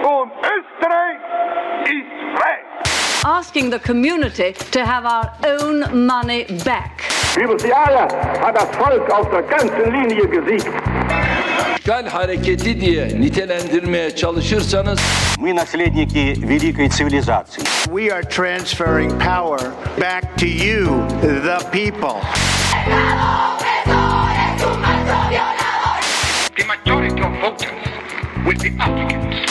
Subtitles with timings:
[0.00, 1.19] Und Österreich
[1.85, 2.59] ist frei.
[3.23, 7.03] asking the community to have our own money back.
[7.35, 8.07] Über die Jahre
[8.41, 10.69] hat das Volk auf der ganzen Linie gesiegt.
[11.79, 14.99] işgal hareketi diye nitelendirmeye çalışırsanız
[15.39, 17.63] Мы наследники великой цивилизации.
[17.89, 19.59] We are transferring power
[19.99, 22.21] back to you, the people.
[26.57, 27.71] The majority of voters
[28.45, 29.49] will be Africans.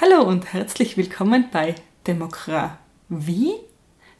[0.00, 1.74] Hallo und herzlich willkommen bei
[2.06, 2.78] Demokra.
[3.08, 3.54] Wie?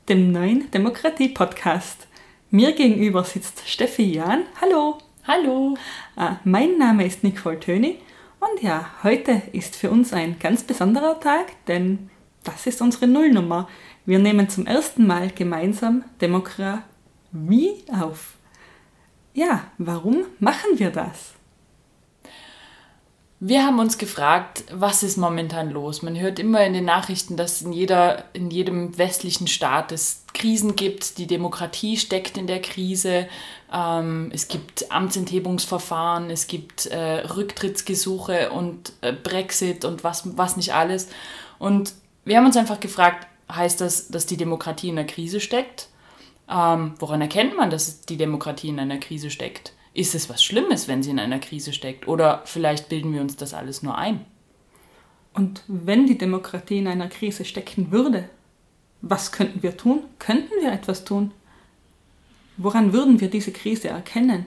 [0.09, 2.09] Dem neuen Demokratie-Podcast.
[2.51, 4.43] Mir gegenüber sitzt Steffi Jahn.
[4.61, 4.99] Hallo.
[5.25, 5.77] Hallo.
[6.17, 7.99] Ah, mein Name ist Nicole Töni
[8.41, 12.11] und ja, heute ist für uns ein ganz besonderer Tag, denn
[12.43, 13.69] das ist unsere Nullnummer.
[14.05, 16.83] Wir nehmen zum ersten Mal gemeinsam Demokra
[17.31, 18.35] wie auf.
[19.35, 21.33] Ja, warum machen wir das?
[23.45, 26.03] Wir haben uns gefragt, was ist momentan los?
[26.03, 30.77] Man hört immer in den Nachrichten, dass in, jeder, in jedem westlichen Staat es Krisen
[30.77, 33.27] gibt, die Demokratie steckt in der Krise,
[33.73, 40.73] ähm, es gibt Amtsenthebungsverfahren, es gibt äh, Rücktrittsgesuche und äh, Brexit und was, was nicht
[40.73, 41.09] alles.
[41.59, 45.89] Und wir haben uns einfach gefragt, heißt das, dass die Demokratie in einer Krise steckt?
[46.53, 49.73] Ähm, woran erkennt man, dass die Demokratie in einer Krise steckt?
[49.95, 52.09] Ist es was Schlimmes, wenn sie in einer Krise steckt?
[52.09, 54.27] Oder vielleicht bilden wir uns das alles nur ein?
[55.33, 58.29] Und wenn die Demokratie in einer Krise stecken würde,
[59.01, 60.05] was könnten wir tun?
[60.19, 61.33] Könnten wir etwas tun?
[62.59, 64.47] Woran würden wir diese Krise erkennen?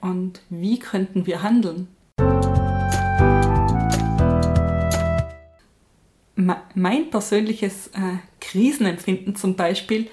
[0.00, 1.88] Und wie könnten wir handeln?
[6.74, 10.08] Mein persönliches äh, Krisenempfinden zum Beispiel,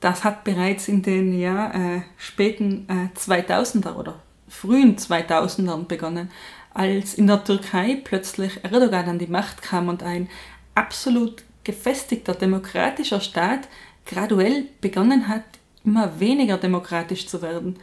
[0.00, 6.30] das hat bereits in den ja, äh, späten äh, 2000er oder frühen 2000ern begonnen,
[6.72, 10.28] als in der Türkei plötzlich Erdogan an die Macht kam und ein
[10.74, 13.68] absolut gefestigter demokratischer Staat
[14.06, 15.44] graduell begonnen hat,
[15.84, 17.76] immer weniger demokratisch zu werden.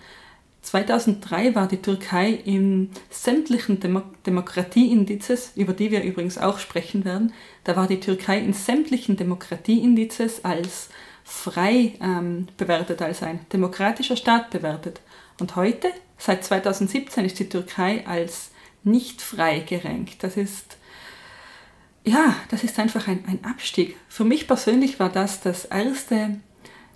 [0.64, 7.32] 2003 war die Türkei in sämtlichen Demo Demokratieindizes, über die wir übrigens auch sprechen werden,
[7.64, 10.90] da war die Türkei in sämtlichen Demokratieindizes als
[11.28, 15.02] frei ähm, bewertet, als ein demokratischer Staat bewertet.
[15.42, 18.52] Und heute, seit 2017, ist die Türkei als
[18.86, 20.24] nicht frei gerankt.
[20.24, 20.78] Das ist,
[22.06, 23.98] ja, das ist einfach ein, ein Abstieg.
[24.08, 26.40] Für mich persönlich war das das erste,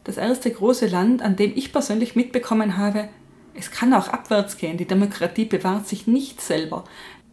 [0.06, 3.10] das erste große Land, an dem ich persönlich mitbekommen habe,
[3.54, 4.78] es kann auch abwärts gehen.
[4.78, 6.86] Die Demokratie bewahrt sich nicht selber.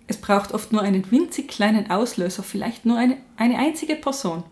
[0.09, 4.43] Es braucht oft nur einen winzig kleinen Auslöser, vielleicht nur eine, eine einzige Person.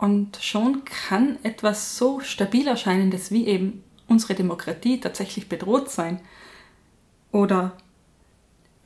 [0.00, 6.20] Und schon kann etwas so stabil erscheinendes wie eben unsere Demokratie tatsächlich bedroht sein.
[7.32, 7.76] Oder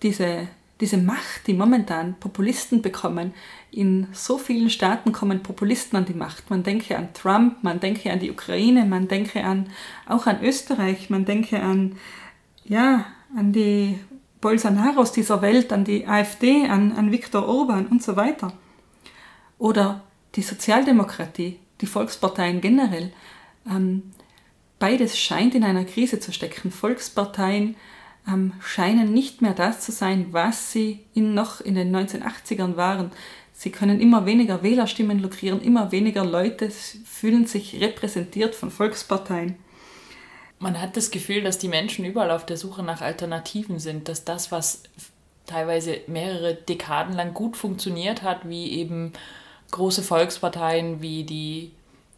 [0.02, 0.48] diese,
[0.80, 3.32] diese Macht, die momentan Populisten bekommen.
[3.70, 6.50] In so vielen Staaten kommen Populisten an die Macht.
[6.50, 9.69] Man denke an Trump, man denke an die Ukraine, man denke an,
[10.08, 11.94] auch an Österreich, man denke an,
[12.64, 14.00] ja, an die
[14.41, 18.52] Bolsonaros dieser Welt, an die AfD, an, an Viktor Orban und so weiter.
[19.58, 20.02] Oder
[20.36, 23.12] die Sozialdemokratie, die Volksparteien generell.
[23.68, 24.12] Ähm,
[24.78, 26.70] beides scheint in einer Krise zu stecken.
[26.70, 27.76] Volksparteien
[28.28, 33.10] ähm, scheinen nicht mehr das zu sein, was sie in, noch in den 1980ern waren.
[33.52, 39.56] Sie können immer weniger Wählerstimmen lukrieren, immer weniger Leute fühlen sich repräsentiert von Volksparteien.
[40.58, 44.24] Man hat das Gefühl, dass die Menschen überall auf der Suche nach Alternativen sind, dass
[44.24, 44.82] das, was
[45.46, 49.12] teilweise mehrere Dekaden lang gut funktioniert hat, wie eben
[49.74, 51.72] große Volksparteien wie die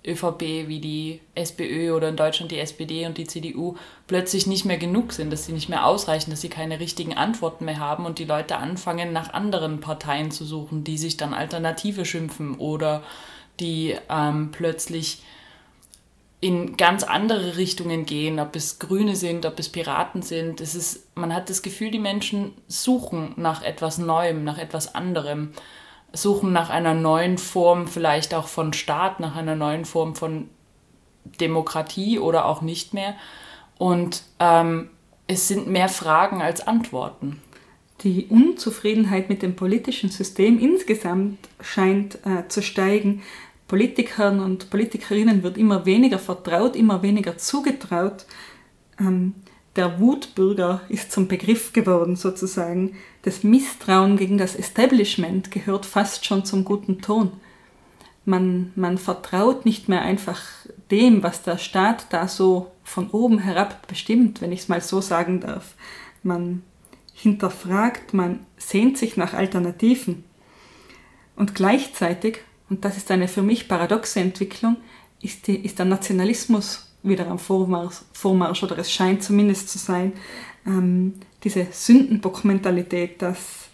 [0.06, 4.77] ÖVP, wie die SPÖ oder in Deutschland die SPD und die CDU plötzlich nicht mehr
[4.77, 8.19] genug sind, dass sie nicht mehr ausreichen, dass sie keine richtigen Antworten mehr haben und
[8.19, 13.03] die Leute anfangen, nach anderen Parteien zu suchen, die sich dann Alternative schimpfen oder
[13.59, 15.22] die ähm, plötzlich
[16.41, 20.61] in ganz andere Richtungen gehen, ob es Grüne sind, ob es Piraten sind.
[20.61, 25.53] Es ist, man hat das Gefühl, die Menschen suchen nach etwas Neuem, nach etwas anderem
[26.13, 30.49] suchen nach einer neuen Form vielleicht auch von Staat, nach einer neuen Form von
[31.41, 33.15] Demokratie oder auch nicht mehr.
[33.79, 34.91] Und ähm,
[35.27, 37.41] es sind mehr Fragen als Antworten.
[38.03, 43.23] Die Unzufriedenheit mit dem politischen System insgesamt scheint äh, zu steigen.
[43.69, 48.27] Politikern und Politikerinnen wird immer weniger vertraut, immer weniger zugetraut.
[49.01, 49.35] Ähm,
[49.77, 52.97] der Wutbürger ist zum Begriff geworden sozusagen.
[53.23, 57.33] Das Misstrauen gegen das Establishment gehört fast schon zum guten Ton.
[58.25, 60.41] Man, man vertraut nicht mehr einfach
[60.91, 65.01] dem, was der Staat da so von oben herab bestimmt, wenn ich es mal so
[65.01, 65.75] sagen darf.
[66.22, 66.63] Man
[67.15, 70.25] hinterfragt, man sehnt sich nach Alternativen.
[71.34, 72.39] Und gleichzeitig,
[72.69, 74.77] und das ist eine für mich paradoxe Entwicklung,
[75.22, 80.13] ist, die, ist der Nationalismus wieder am Vormarsch, Vormarsch, oder es scheint zumindest zu sein,
[80.67, 81.15] ähm,
[81.45, 83.67] diese Sündenbock-Mentalität, dass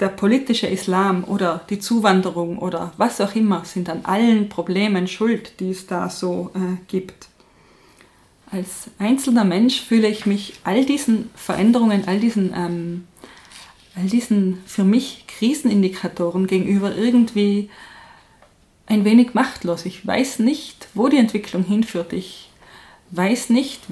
[0.00, 5.58] der politische Islam oder die Zuwanderung oder was auch immer sind an allen Problemen schuld,
[5.60, 7.28] die es da so äh, gibt.
[8.50, 13.04] Als einzelner Mensch fühle ich mich all diesen Veränderungen, all diesen, ähm,
[13.94, 17.68] all diesen für mich Krisenindikatoren gegenüber irgendwie
[18.86, 19.84] ein wenig machtlos.
[19.84, 22.12] Ich weiß nicht, wo die Entwicklung hinführt.
[22.14, 22.47] Ich
[23.10, 23.82] weiß nicht,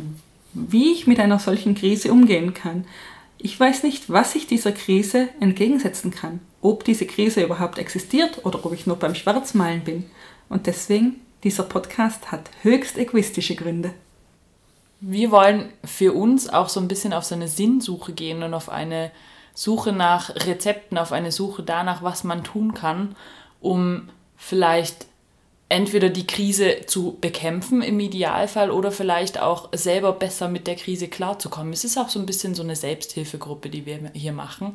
[0.53, 2.87] wie ich mit einer solchen Krise umgehen kann.
[3.39, 8.65] Ich weiß nicht, was ich dieser Krise entgegensetzen kann, ob diese Krise überhaupt existiert oder
[8.65, 10.05] ob ich nur beim Schwarzmalen bin.
[10.49, 13.93] Und deswegen, dieser Podcast hat höchst egoistische Gründe.
[15.01, 18.71] Wir wollen für uns auch so ein bisschen auf so eine Sinnsuche gehen und auf
[18.71, 19.11] eine
[19.53, 23.15] Suche nach Rezepten, auf eine Suche danach, was man tun kann,
[23.61, 25.07] um vielleicht
[25.69, 31.09] entweder die Krise zu bekämpfen im Idealfall oder vielleicht auch selber besser mit der Krise
[31.09, 31.73] klarzukommen.
[31.73, 34.75] Es ist auch so ein bisschen so eine Selbsthilfegruppe, die wir hier machen.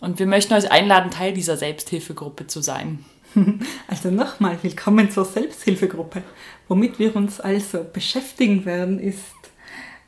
[0.00, 3.04] Und wir möchten euch einladen, Teil dieser Selbsthilfegruppe zu sein.
[3.88, 6.22] Also nochmal willkommen zur Selbsthilfegruppe.
[6.68, 9.34] Womit wir uns also beschäftigen werden, ist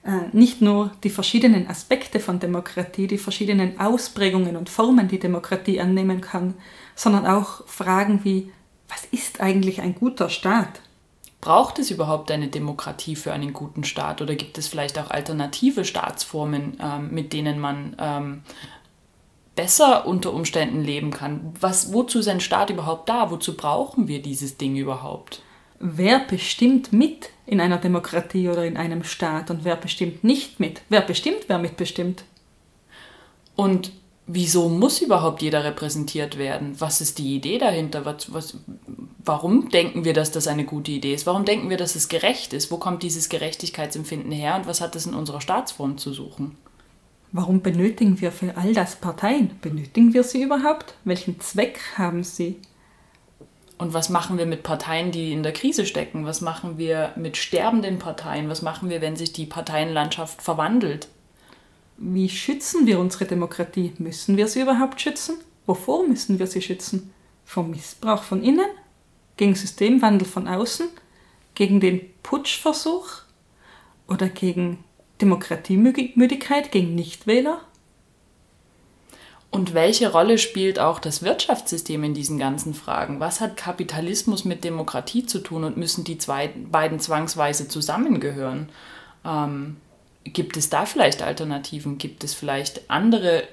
[0.04, 5.80] äh, nicht nur die verschiedenen Aspekte von Demokratie, die verschiedenen Ausprägungen und Formen, die Demokratie
[5.80, 6.54] annehmen kann,
[6.94, 8.50] sondern auch Fragen wie,
[8.88, 10.80] was ist eigentlich ein guter Staat?
[11.40, 15.84] Braucht es überhaupt eine Demokratie für einen guten Staat oder gibt es vielleicht auch alternative
[15.84, 18.42] Staatsformen, ähm, mit denen man ähm,
[19.54, 21.54] besser unter Umständen leben kann?
[21.60, 23.30] Was, wozu ist ein Staat überhaupt da?
[23.30, 25.42] Wozu brauchen wir dieses Ding überhaupt?
[25.78, 30.82] Wer bestimmt mit in einer Demokratie oder in einem Staat und wer bestimmt nicht mit?
[30.88, 32.24] Wer bestimmt, wer mitbestimmt?
[33.54, 33.92] Und
[34.28, 36.76] wieso muss überhaupt jeder repräsentiert werden?
[36.78, 38.04] Was ist die Idee dahinter?
[38.04, 38.58] Was, was,
[39.24, 41.26] warum denken wir, dass das eine gute Idee ist?
[41.26, 42.70] Warum denken wir, dass es gerecht ist?
[42.70, 46.56] Wo kommt dieses Gerechtigkeitsempfinden her und was hat das in unserer Staatsform zu suchen?
[47.32, 49.50] Warum benötigen wir für all das Parteien?
[49.60, 50.94] Benötigen wir sie überhaupt?
[51.04, 52.56] Welchen Zweck haben sie?
[53.78, 56.26] Und was machen wir mit Parteien, die in der Krise stecken?
[56.26, 58.48] Was machen wir mit sterbenden Parteien?
[58.48, 61.08] Was machen wir, wenn sich die Parteienlandschaft verwandelt?
[62.00, 63.92] Wie schützen wir unsere Demokratie?
[63.98, 65.38] Müssen wir sie überhaupt schützen?
[65.66, 67.12] Wovor müssen wir sie schützen?
[67.44, 68.70] Vom Missbrauch von innen?
[69.36, 70.88] Gegen Systemwandel von außen?
[71.56, 73.22] Gegen den Putschversuch?
[74.06, 74.84] Oder gegen
[75.20, 77.62] Demokratiemüdigkeit, gegen Nichtwähler?
[79.50, 83.18] Und welche Rolle spielt auch das Wirtschaftssystem in diesen ganzen Fragen?
[83.18, 88.68] Was hat Kapitalismus mit Demokratie zu tun und müssen die zwei, beiden zwangsweise zusammengehören?
[89.24, 89.78] Ähm,
[90.32, 91.98] Gibt es da vielleicht Alternativen?
[91.98, 93.46] Gibt es vielleicht andere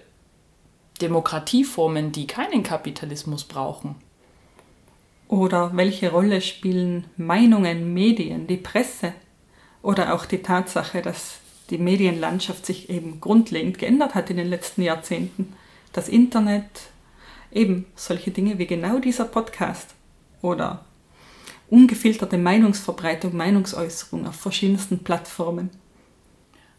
[1.02, 3.96] Demokratieformen, die keinen Kapitalismus brauchen?
[5.28, 9.14] Oder welche Rolle spielen Meinungen, Medien, die Presse
[9.82, 11.40] oder auch die Tatsache, dass
[11.70, 15.54] die Medienlandschaft sich eben grundlegend geändert hat in den letzten Jahrzehnten?
[15.94, 16.66] Das Internet,
[17.52, 19.96] eben solche Dinge wie genau dieser Podcast
[20.42, 20.86] oder
[21.70, 25.72] ungefilterte Meinungsverbreitung, Meinungsäußerung auf verschiedensten Plattformen.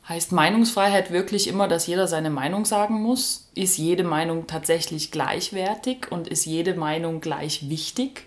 [0.09, 3.51] Heißt Meinungsfreiheit wirklich immer, dass jeder seine Meinung sagen muss?
[3.57, 8.25] Ist jede Meinung tatsächlich gleichwertig und ist jede Meinung gleich wichtig?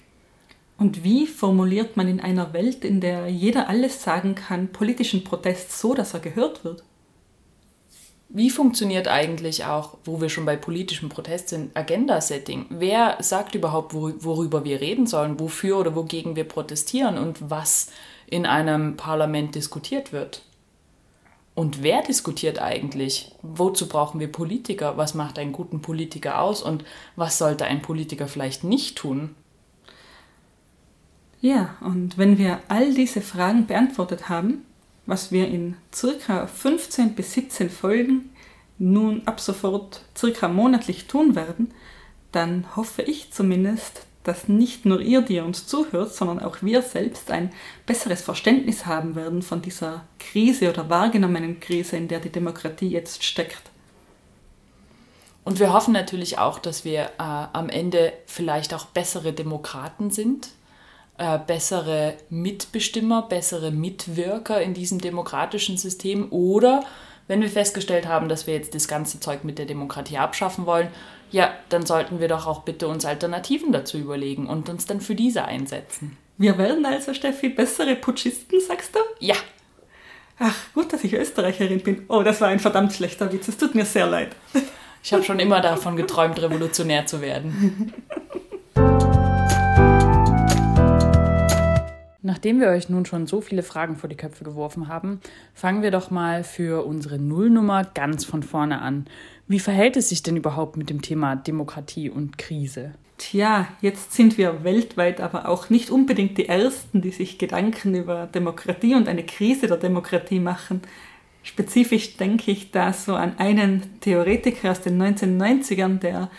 [0.78, 5.78] Und wie formuliert man in einer Welt, in der jeder alles sagen kann, politischen Protest
[5.80, 6.84] so, dass er gehört wird?
[8.28, 12.68] Wie funktioniert eigentlich auch, wo wir schon bei politischem Protest sind, Agenda-Setting?
[12.70, 17.90] Wer sagt überhaupt, worüber wir reden sollen, wofür oder wogegen wir protestieren und was
[18.28, 20.44] in einem Parlament diskutiert wird?
[21.60, 23.34] Und wer diskutiert eigentlich?
[23.42, 24.96] Wozu brauchen wir Politiker?
[24.96, 26.64] Was macht einen guten Politiker aus?
[26.64, 26.86] Und
[27.18, 29.36] was sollte ein Politiker vielleicht nicht tun?
[31.42, 34.64] Ja, und wenn wir all diese Fragen beantwortet haben,
[35.06, 38.30] was wir in circa 15 bis 17 Folgen
[38.78, 41.74] nun ab sofort circa monatlich tun werden,
[42.32, 47.32] dann hoffe ich zumindest, dass nicht nur ihr, die uns zuhört, sondern auch wir selbst
[47.32, 47.52] ein
[47.86, 53.24] besseres Verständnis haben werden von dieser Krise oder wahrgenommenen Krise, in der die Demokratie jetzt
[53.24, 53.62] steckt.
[55.44, 60.50] Und wir hoffen natürlich auch, dass wir äh, am Ende vielleicht auch bessere Demokraten sind,
[61.18, 66.84] äh, bessere Mitbestimmer, bessere Mitwirker in diesem demokratischen System oder
[67.28, 70.90] wenn wir festgestellt haben, dass wir jetzt das ganze Zeug mit der Demokratie abschaffen wollen,
[71.32, 75.16] ja, dann sollten wir doch auch bitte uns Alternativen dazu überlegen und uns dann für
[75.16, 76.18] diese einsetzen.
[76.38, 79.00] Wir werden also, Steffi, bessere Putschisten, sagst du?
[79.20, 79.36] Ja.
[80.40, 82.06] Ach, gut, dass ich Österreicherin bin.
[82.08, 83.50] Oh, das war ein verdammt schlechter Witz.
[83.50, 84.36] Es tut mir sehr leid.
[85.04, 87.94] Ich habe schon immer davon geträumt, revolutionär zu werden.
[92.30, 95.20] Nachdem wir euch nun schon so viele Fragen vor die Köpfe geworfen haben,
[95.56, 99.08] fangen wir doch mal für unsere Nullnummer ganz von vorne an.
[99.48, 102.94] Wie verhält es sich denn überhaupt mit dem Thema Demokratie und Krise?
[103.18, 108.28] Tja, jetzt sind wir weltweit aber auch nicht unbedingt die Ersten, die sich Gedanken über
[108.28, 110.82] Demokratie und eine Krise der Demokratie machen.
[111.42, 116.30] Spezifisch denke ich da so an einen Theoretiker aus den 1990ern, der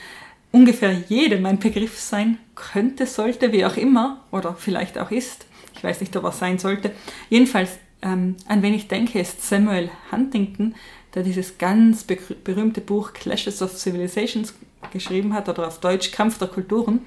[0.53, 5.47] ungefähr jedem ein Begriff sein könnte, sollte, wie auch immer, oder vielleicht auch ist.
[5.81, 6.91] Ich weiß nicht, ob er sein sollte.
[7.31, 10.75] Jedenfalls, ähm, an wen ich denke, ist Samuel Huntington,
[11.15, 14.53] der dieses ganz berühmte Buch Clashes of Civilizations
[14.93, 17.07] geschrieben hat, oder auf Deutsch Kampf der Kulturen.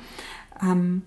[0.59, 1.03] Ähm,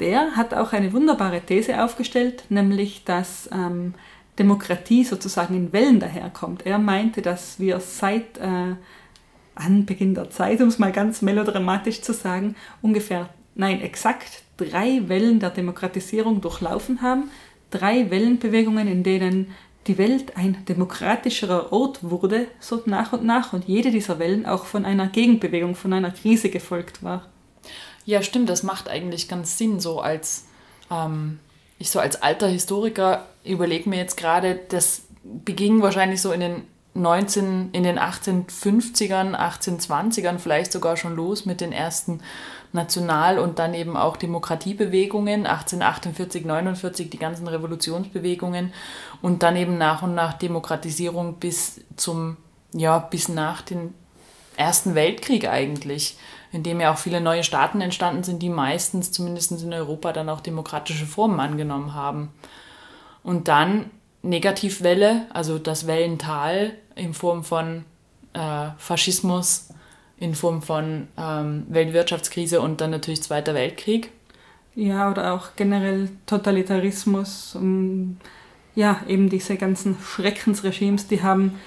[0.00, 3.94] der hat auch eine wunderbare These aufgestellt, nämlich dass ähm,
[4.40, 6.66] Demokratie sozusagen in Wellen daherkommt.
[6.66, 8.74] Er meinte, dass wir seit äh,
[9.54, 15.40] Anbeginn der Zeit, um es mal ganz melodramatisch zu sagen, ungefähr, nein, exakt drei Wellen
[15.40, 17.30] der Demokratisierung durchlaufen haben.
[17.70, 19.54] Drei Wellenbewegungen, in denen
[19.86, 23.54] die Welt ein demokratischerer Ort wurde, so nach und nach.
[23.54, 27.26] Und jede dieser Wellen auch von einer Gegenbewegung, von einer Krise gefolgt war.
[28.04, 30.46] Ja, stimmt, das macht eigentlich ganz Sinn, so als
[30.90, 31.38] ähm,
[31.78, 36.62] ich so als alter Historiker überlege mir jetzt gerade, das beging wahrscheinlich so in den
[36.94, 42.20] 19, in den 1850ern, 1820ern vielleicht sogar schon los mit den ersten
[42.72, 48.72] National- und dann eben auch Demokratiebewegungen, 1848, 49 die ganzen Revolutionsbewegungen
[49.22, 52.36] und dann eben nach und nach Demokratisierung bis zum,
[52.72, 53.94] ja, bis nach dem
[54.56, 56.16] Ersten Weltkrieg eigentlich
[56.52, 60.28] in dem ja auch viele neue Staaten entstanden sind, die meistens, zumindest in Europa, dann
[60.28, 62.30] auch demokratische Formen angenommen haben.
[63.22, 63.90] Und dann
[64.22, 67.84] Negativwelle, also das Wellental in Form von
[68.32, 69.68] äh, Faschismus,
[70.20, 74.10] in Form von ähm, Weltwirtschaftskrise und dann natürlich Zweiter Weltkrieg.
[74.74, 77.54] Ja, oder auch generell Totalitarismus.
[77.54, 78.18] Um,
[78.74, 81.58] ja, eben diese ganzen Schreckensregimes, die haben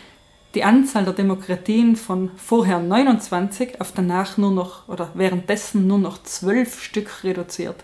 [0.56, 6.24] die Anzahl der Demokratien von vorher 29 auf danach nur noch oder währenddessen nur noch
[6.24, 7.84] zwölf Stück reduziert.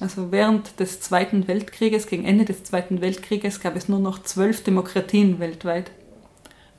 [0.00, 4.64] Also während des Zweiten Weltkrieges, gegen Ende des Zweiten Weltkrieges, gab es nur noch zwölf
[4.64, 5.90] Demokratien weltweit.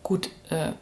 [0.03, 0.73] Gut, äh,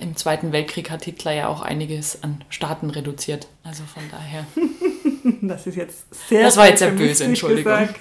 [0.00, 3.48] im Zweiten Weltkrieg hat Hitler ja auch einiges an Staaten reduziert.
[3.62, 4.46] Also von daher.
[5.42, 6.42] das ist jetzt sehr.
[6.42, 7.72] Das war jetzt sehr böse, Entschuldigung.
[7.72, 8.00] Gesagt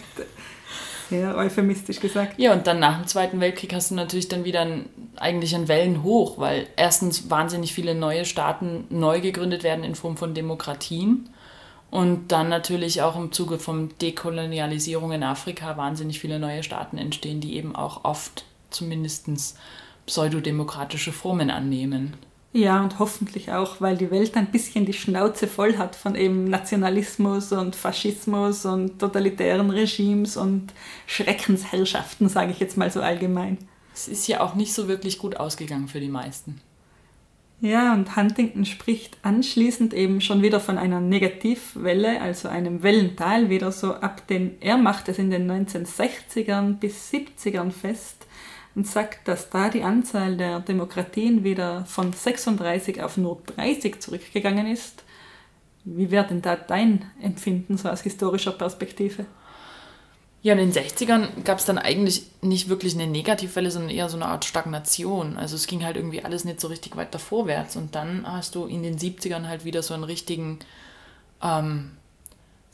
[1.13, 2.39] sehr euphemistisch gesagt.
[2.39, 5.67] Ja, und dann nach dem Zweiten Weltkrieg hast du natürlich dann wieder ein, eigentlich ein
[5.67, 11.29] Wellenhoch, weil erstens wahnsinnig viele neue Staaten neu gegründet werden in Form von Demokratien.
[11.91, 17.39] Und dann natürlich auch im Zuge von Dekolonialisierung in Afrika wahnsinnig viele neue Staaten entstehen,
[17.39, 19.27] die eben auch oft zumindest
[20.05, 22.13] pseudodemokratische Formen annehmen.
[22.55, 26.45] Ja, und hoffentlich auch, weil die Welt ein bisschen die Schnauze voll hat von eben
[26.45, 30.71] Nationalismus und Faschismus und totalitären Regimes und
[31.07, 33.57] Schreckensherrschaften, sage ich jetzt mal so allgemein.
[33.91, 36.61] Es ist ja auch nicht so wirklich gut ausgegangen für die meisten.
[37.59, 43.71] Ja, und Huntington spricht anschließend eben schon wieder von einer Negativwelle, also einem Wellental, wieder
[43.71, 48.27] so ab den, er macht es in den 1960ern bis 70ern fest,
[48.75, 54.67] und sagt, dass da die Anzahl der Demokratien wieder von 36 auf nur 30 zurückgegangen
[54.67, 55.03] ist.
[55.85, 59.25] Wie wäre denn da dein Empfinden so aus historischer Perspektive?
[60.41, 64.17] Ja, in den 60ern gab es dann eigentlich nicht wirklich eine Negativwelle, sondern eher so
[64.17, 65.37] eine Art Stagnation.
[65.37, 67.77] Also es ging halt irgendwie alles nicht so richtig weiter vorwärts.
[67.77, 70.59] Und dann hast du in den 70ern halt wieder so einen richtigen
[71.41, 71.91] ähm,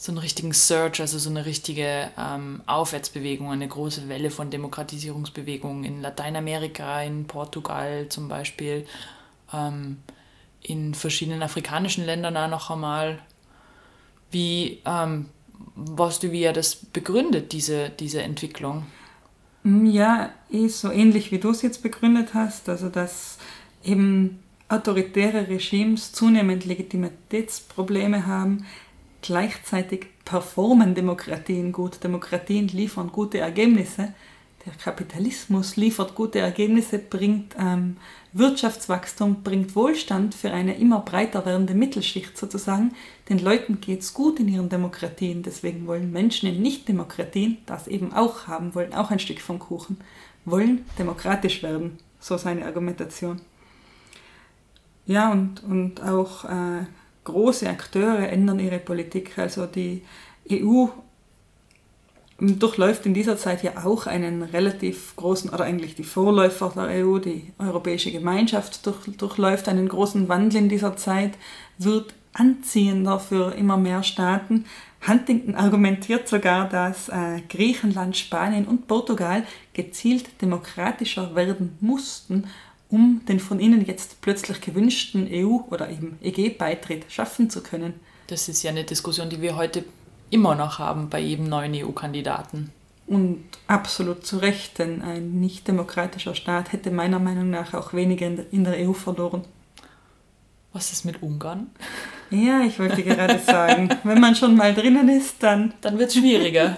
[0.01, 5.83] so einen richtigen Surge, also so eine richtige ähm, Aufwärtsbewegung, eine große Welle von Demokratisierungsbewegungen
[5.83, 8.85] in Lateinamerika, in Portugal zum Beispiel,
[9.53, 9.97] ähm,
[10.61, 13.19] in verschiedenen afrikanischen Ländern auch noch einmal.
[14.31, 15.25] Wie, ähm,
[15.75, 18.85] weißt du, wie er das begründet, diese, diese Entwicklung?
[19.63, 23.37] Mm, ja, eh so ähnlich wie du es jetzt begründet hast, also dass
[23.83, 24.39] eben
[24.69, 28.65] autoritäre Regimes zunehmend Legitimitätsprobleme haben,
[29.21, 32.03] Gleichzeitig performen Demokratien gut.
[32.03, 34.13] Demokratien liefern gute Ergebnisse.
[34.65, 37.97] Der Kapitalismus liefert gute Ergebnisse, bringt ähm,
[38.33, 42.93] Wirtschaftswachstum, bringt Wohlstand für eine immer breiter werdende Mittelschicht sozusagen.
[43.29, 45.43] Den Leuten geht es gut in ihren Demokratien.
[45.43, 49.97] Deswegen wollen Menschen in Nicht-Demokratien das eben auch haben, wollen auch ein Stück vom Kuchen,
[50.45, 51.97] wollen demokratisch werden.
[52.19, 53.39] So seine Argumentation.
[55.05, 56.85] Ja, und, und auch äh,
[57.29, 59.37] große Akteure ändern ihre Politik.
[59.37, 60.03] Also die
[60.51, 60.87] EU
[62.39, 67.19] durchläuft in dieser Zeit ja auch einen relativ großen, oder eigentlich die Vorläufer der EU,
[67.19, 71.37] die Europäische Gemeinschaft durch, durchläuft einen großen Wandel in dieser Zeit,
[71.77, 74.65] wird anziehender für immer mehr Staaten.
[75.07, 79.43] Huntington argumentiert sogar, dass äh, Griechenland, Spanien und Portugal
[79.73, 82.45] gezielt demokratischer werden mussten,
[82.89, 87.93] um den von ihnen jetzt plötzlich gewünschten EU- oder eben EG-Beitritt schaffen zu können.
[88.27, 89.85] Das ist ja eine Diskussion, die wir heute
[90.29, 92.71] immer noch haben bei jedem neuen EU-Kandidaten.
[93.07, 98.27] Und absolut zu Recht, denn ein nicht demokratischer Staat hätte meiner Meinung nach auch weniger
[98.51, 99.43] in der EU verloren.
[100.73, 101.67] Was ist mit Ungarn?
[102.31, 105.73] Ja, ich wollte gerade sagen, wenn man schon mal drinnen ist, dann.
[105.81, 106.77] Dann wird es schwieriger.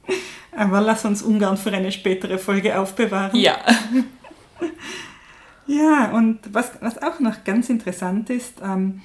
[0.54, 3.34] Aber lass uns Ungarn für eine spätere Folge aufbewahren.
[3.34, 3.56] Ja.
[5.72, 9.00] Ja, und was, was auch noch ganz interessant ist, ähm,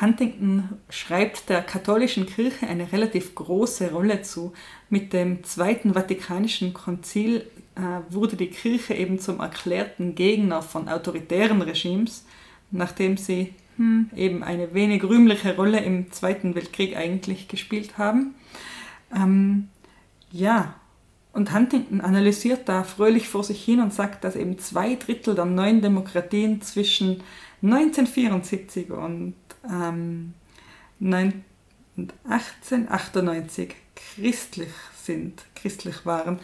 [0.00, 4.54] Huntington schreibt der katholischen Kirche eine relativ große Rolle zu.
[4.88, 7.80] Mit dem Zweiten Vatikanischen Konzil äh,
[8.10, 12.24] wurde die Kirche eben zum erklärten Gegner von autoritären Regimes,
[12.70, 18.34] nachdem sie hm, eben eine wenig rühmliche Rolle im Zweiten Weltkrieg eigentlich gespielt haben.
[19.14, 19.68] Ähm,
[20.32, 20.76] ja,
[21.32, 25.44] und Huntington analysiert da fröhlich vor sich hin und sagt, dass eben zwei Drittel der
[25.44, 27.22] neuen Demokratien zwischen
[27.62, 29.34] 1974 und
[29.68, 30.34] ähm,
[31.00, 34.72] 1898 christlich
[35.02, 36.40] sind, christlich waren.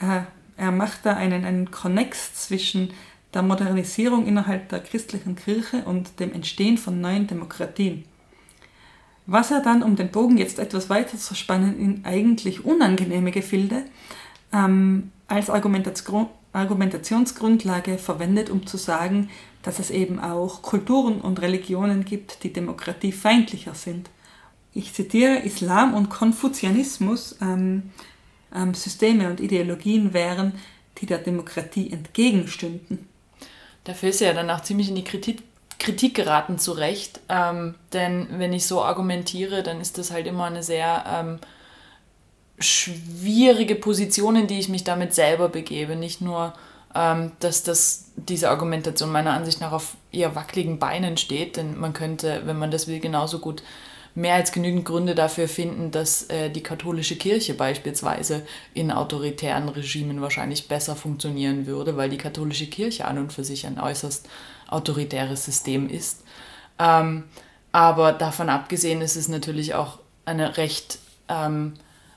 [0.00, 0.22] Äh,
[0.56, 2.90] er macht da einen, einen Konnex zwischen
[3.34, 8.04] der Modernisierung innerhalb der christlichen Kirche und dem Entstehen von neuen Demokratien.
[9.26, 13.84] Was er dann, um den Bogen jetzt etwas weiter zu spannen, in eigentlich unangenehme Gefilde
[14.54, 19.30] ähm, als Argumentation, Argumentationsgrundlage verwendet, um zu sagen,
[19.62, 24.10] dass es eben auch Kulturen und Religionen gibt, die demokratiefeindlicher sind.
[24.72, 27.90] Ich zitiere, Islam und Konfuzianismus ähm,
[28.54, 30.52] ähm, Systeme und Ideologien wären,
[30.98, 33.08] die der Demokratie entgegenstünden.
[33.84, 35.42] Dafür ist er ja dann auch ziemlich in die Kritik,
[35.78, 37.20] Kritik geraten, zu Recht.
[37.28, 41.38] Ähm, denn wenn ich so argumentiere, dann ist das halt immer eine sehr ähm,
[42.58, 45.96] schwierige Position, in die ich mich damit selber begebe.
[45.96, 46.54] Nicht nur
[46.94, 51.92] ähm, dass das, diese Argumentation meiner Ansicht nach auf eher wackeligen Beinen steht, denn man
[51.92, 53.62] könnte, wenn man das will, genauso gut
[54.14, 60.20] mehr als genügend Gründe dafür finden, dass äh, die katholische Kirche beispielsweise in autoritären Regimen
[60.20, 64.28] wahrscheinlich besser funktionieren würde, weil die katholische Kirche an und für sich ein äußerst
[64.68, 66.22] autoritäres System ist.
[66.78, 67.24] Ähm,
[67.72, 71.74] aber davon abgesehen ist es natürlich auch eine recht, ähm,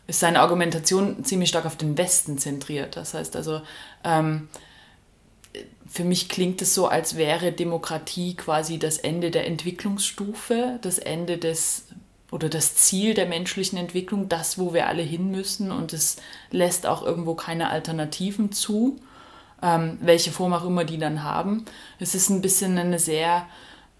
[0.08, 2.96] ist seine Argumentation ziemlich stark auf den Westen zentriert.
[2.96, 3.62] Das heißt also,
[4.04, 4.48] ähm,
[5.88, 11.38] für mich klingt es so, als wäre Demokratie quasi das Ende der Entwicklungsstufe, das Ende
[11.38, 11.88] des
[12.30, 16.17] oder das Ziel der menschlichen Entwicklung, das, wo wir alle hin müssen und es
[16.52, 18.98] lässt auch irgendwo keine Alternativen zu,
[19.62, 21.63] ähm, welche Form auch immer die dann haben.
[22.00, 23.48] Es ist ein bisschen eine sehr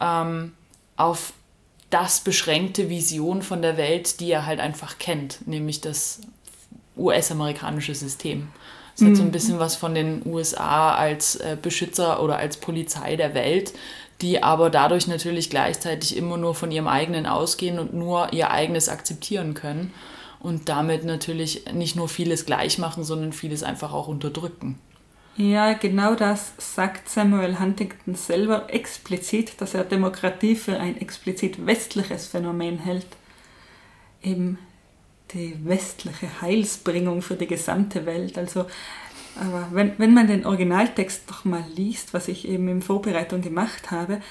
[0.02, 0.54] ähm,
[0.98, 1.32] auf
[1.90, 6.22] das beschränkte Vision von der Welt, die er halt einfach kennt, nämlich das
[6.98, 8.50] US-amerikanische System.
[8.96, 9.32] Es hat so ein mhm.
[9.32, 13.74] bisschen was von den USA als äh, Beschützer oder als Polizei der Welt,
[14.22, 18.90] die aber dadurch natürlich gleichzeitig immer nur von ihrem eigenen ausgehen und nur ihr eigenes
[18.90, 19.94] akzeptieren können
[20.40, 24.80] und damit natürlich nicht nur vieles gleich machen, sondern vieles einfach auch unterdrücken.
[25.38, 32.26] Ja, genau das sagt Samuel Huntington selber explizit, dass er Demokratie für ein explizit westliches
[32.26, 33.06] Phänomen hält.
[34.24, 34.58] Eben
[35.34, 38.36] die westliche Heilsbringung für die gesamte Welt.
[38.40, 38.66] Also,
[39.40, 43.92] aber wenn, wenn man den Originaltext doch mal liest, was ich eben in Vorbereitung gemacht
[43.92, 44.22] habe,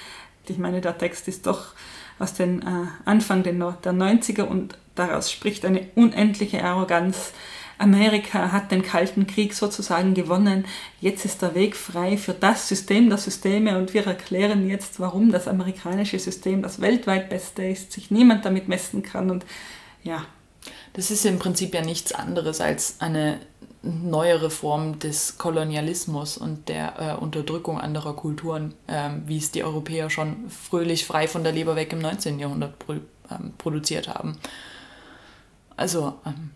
[0.45, 1.73] ich meine, der Text ist doch
[2.19, 7.31] aus den äh, Anfang der 90er und daraus spricht eine unendliche Arroganz.
[7.77, 10.65] Amerika hat den Kalten Krieg sozusagen gewonnen.
[10.99, 15.31] Jetzt ist der Weg frei für das System der Systeme und wir erklären jetzt, warum
[15.31, 19.45] das amerikanische System das weltweit beste ist, sich niemand damit messen kann und
[20.03, 20.25] ja,
[20.93, 23.39] das ist im Prinzip ja nichts anderes als eine
[23.83, 30.09] neuere Form des Kolonialismus und der äh, Unterdrückung anderer Kulturen, ähm, wie es die Europäer
[30.09, 32.39] schon fröhlich frei von der Leber weg im 19.
[32.39, 34.37] Jahrhundert pro, ähm, produziert haben.
[35.75, 36.51] Also, ähm,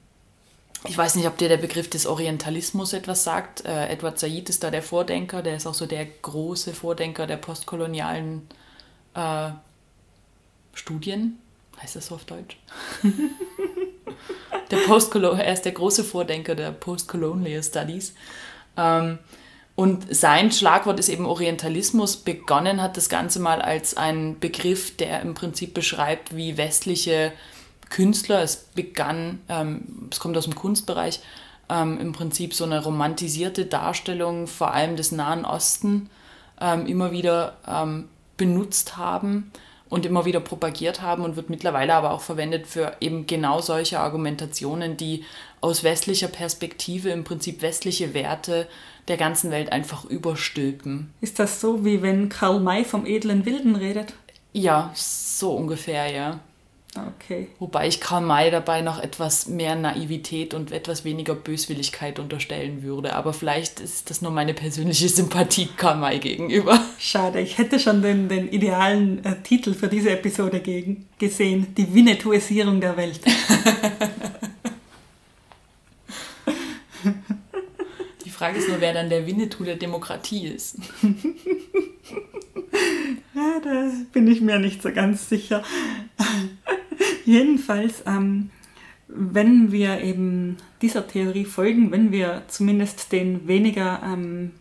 [0.88, 3.66] ich weiß nicht, ob dir der Begriff des Orientalismus etwas sagt.
[3.66, 7.38] Äh, Edward Said ist da der Vordenker, der ist auch so der große Vordenker der
[7.38, 8.48] postkolonialen
[9.14, 9.50] äh,
[10.74, 11.38] Studien.
[11.82, 12.58] Heißt das so auf Deutsch?
[14.72, 18.14] der er ist der große Vordenker der Postcolonial Studies.
[18.78, 19.20] Ähm,
[19.76, 22.18] und sein Schlagwort ist eben Orientalismus.
[22.18, 27.32] Begonnen hat das Ganze mal als ein Begriff, der im Prinzip beschreibt, wie westliche
[27.92, 28.42] Künstler.
[28.42, 31.20] Es begann, ähm, es kommt aus dem Kunstbereich,
[31.70, 36.10] ähm, im Prinzip so eine romantisierte Darstellung vor allem des Nahen Osten
[36.60, 39.52] ähm, immer wieder ähm, benutzt haben
[39.90, 44.00] und immer wieder propagiert haben und wird mittlerweile aber auch verwendet für eben genau solche
[44.00, 45.26] Argumentationen, die
[45.60, 48.68] aus westlicher Perspektive im Prinzip westliche Werte
[49.08, 51.14] der ganzen Welt einfach überstülpen.
[51.20, 54.14] Ist das so, wie wenn Karl May vom edlen Wilden redet?
[54.54, 56.40] Ja, so ungefähr, ja.
[56.94, 57.48] Okay.
[57.58, 63.14] Wobei ich Karl May dabei noch etwas mehr Naivität und etwas weniger Böswilligkeit unterstellen würde.
[63.14, 66.84] Aber vielleicht ist das nur meine persönliche Sympathie Karl May gegenüber.
[67.00, 71.74] Schade, ich hätte schon den, den idealen äh, Titel für diese Episode gegen, gesehen.
[71.78, 73.22] Die Winnetouisierung der Welt.
[78.26, 80.78] Die Frage ist nur, wer dann der Winnetou der Demokratie ist.
[83.36, 85.64] ja, da bin ich mir nicht so ganz sicher.
[87.26, 88.50] Jedenfalls, ähm,
[89.08, 94.52] wenn wir eben dieser Theorie folgen, wenn wir zumindest den weniger, ähm,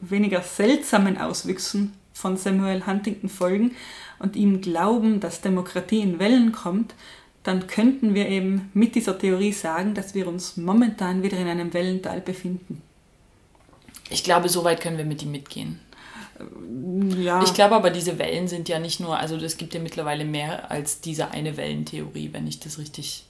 [0.00, 3.72] weniger seltsamen Auswüchsen von Samuel Huntington folgen
[4.18, 6.94] und ihm glauben, dass Demokratie in Wellen kommt,
[7.42, 11.72] dann könnten wir eben mit dieser Theorie sagen, dass wir uns momentan wieder in einem
[11.72, 12.82] Wellental befinden.
[14.10, 15.80] Ich glaube, so weit können wir mit ihm mitgehen.
[17.18, 17.42] Ja.
[17.42, 20.70] Ich glaube aber, diese Wellen sind ja nicht nur, also es gibt ja mittlerweile mehr
[20.70, 23.24] als diese eine Wellentheorie, wenn ich das richtig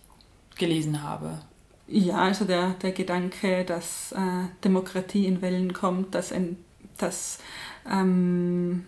[0.57, 1.39] gelesen habe.
[1.89, 4.19] Ja, also der, der Gedanke, dass äh,
[4.63, 6.57] Demokratie in Wellen kommt, dass, ein,
[6.99, 7.39] dass
[7.91, 8.85] ähm,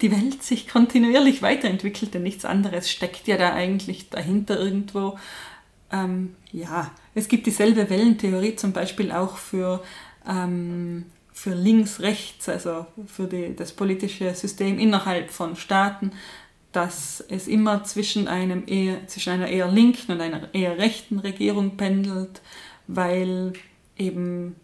[0.00, 5.18] die Welt sich kontinuierlich weiterentwickelt, denn nichts anderes steckt ja da eigentlich dahinter irgendwo.
[5.90, 9.82] Ähm, ja, es gibt dieselbe Wellentheorie zum Beispiel auch für
[10.28, 16.12] ähm, für links, rechts, also für die, das politische System innerhalb von Staaten,
[16.70, 21.76] dass es immer zwischen, einem eher, zwischen einer eher linken und einer eher rechten Regierung
[21.76, 22.40] pendelt,
[22.86, 23.52] weil
[23.98, 24.54] eben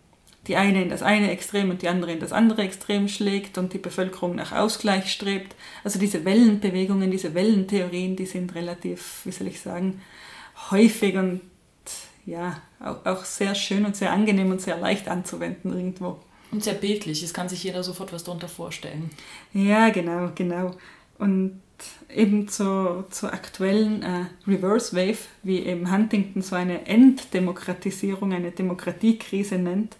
[0.47, 3.73] die eine in das eine Extrem und die andere in das andere Extrem schlägt und
[3.73, 5.55] die Bevölkerung nach Ausgleich strebt.
[5.85, 10.01] Also diese Wellenbewegungen, diese Wellentheorien, die sind relativ, wie soll ich sagen,
[10.71, 11.41] häufig und
[12.27, 16.21] ja, auch, auch sehr schön und sehr angenehm und sehr leicht anzuwenden irgendwo.
[16.53, 19.11] Und sehr bildlich, es kann sich jeder sofort was darunter vorstellen.
[19.53, 20.73] Ja, genau, genau.
[21.19, 21.61] Und
[22.15, 29.57] eben zur, zur aktuellen äh, Reverse Wave, wie eben Huntington so eine Enddemokratisierung, eine Demokratiekrise
[29.57, 29.97] nennt,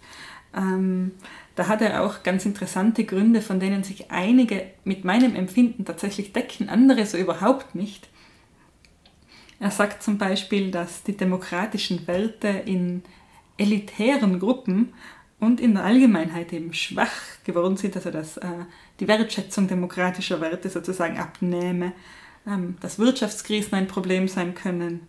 [0.55, 1.11] ähm,
[1.55, 6.33] da hat er auch ganz interessante Gründe, von denen sich einige mit meinem Empfinden tatsächlich
[6.33, 8.09] decken, andere so überhaupt nicht.
[9.59, 13.03] Er sagt zum Beispiel, dass die demokratischen Werte in
[13.57, 14.93] elitären Gruppen
[15.41, 17.11] und in der Allgemeinheit eben schwach
[17.43, 18.47] geworden sind, also dass äh,
[18.99, 21.93] die Wertschätzung demokratischer Werte sozusagen abnehme,
[22.47, 25.07] ähm, dass Wirtschaftskrisen ein Problem sein können,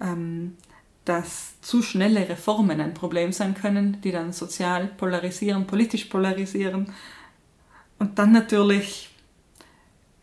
[0.00, 0.56] ähm,
[1.04, 6.92] dass zu schnelle Reformen ein Problem sein können, die dann sozial polarisieren, politisch polarisieren
[7.98, 9.10] und dann natürlich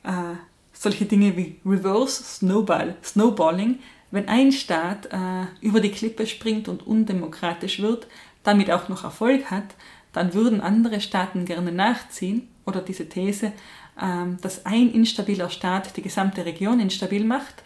[0.03, 0.35] äh,
[0.71, 3.79] solche Dinge wie Reverse Snowball, Snowballing,
[4.11, 8.07] wenn ein Staat äh, über die Klippe springt und undemokratisch wird,
[8.43, 9.75] damit auch noch Erfolg hat,
[10.13, 13.53] dann würden andere Staaten gerne nachziehen oder diese These,
[14.01, 17.63] ähm, dass ein instabiler Staat die gesamte Region instabil macht.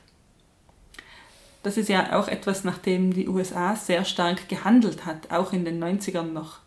[1.64, 5.66] Das ist ja auch etwas, nach dem die USA sehr stark gehandelt hat, auch in
[5.66, 6.60] den 90ern noch.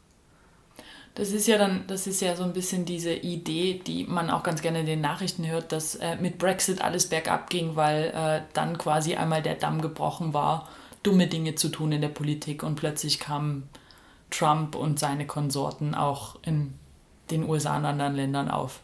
[1.14, 4.42] Das ist ja dann, das ist ja so ein bisschen diese Idee, die man auch
[4.42, 8.42] ganz gerne in den Nachrichten hört, dass äh, mit Brexit alles bergab ging, weil äh,
[8.54, 10.68] dann quasi einmal der Damm gebrochen war,
[11.02, 13.64] dumme Dinge zu tun in der Politik und plötzlich kam
[14.30, 16.74] Trump und seine Konsorten auch in
[17.30, 18.80] den USA und anderen Ländern auf.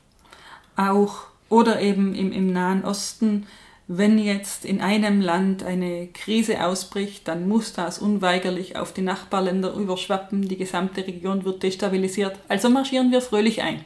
[0.76, 3.46] Auch oder eben im, im Nahen Osten,
[3.87, 9.74] wenn jetzt in einem Land eine Krise ausbricht, dann muss das unweigerlich auf die Nachbarländer
[9.74, 13.85] überschwappen, die gesamte Region wird destabilisiert, also marschieren wir fröhlich ein.